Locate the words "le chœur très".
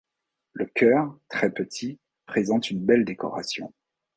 0.53-1.51